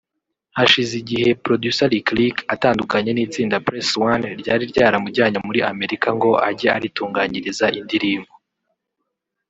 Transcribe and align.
Hashize 0.57 0.93
igihe 1.01 1.27
Producer 1.43 1.89
Lick 1.93 2.07
Lick 2.17 2.37
atandukanye 2.53 3.11
n’itsinda 3.13 3.61
Press 3.65 3.89
One 4.11 4.27
ryari 4.41 4.63
ryaramujyanye 4.71 5.37
muri 5.47 5.59
Amerika 5.71 6.07
ngo 6.17 6.29
ajye 6.49 6.67
aritunganyiriza 6.75 7.65
indirimbo 7.79 8.33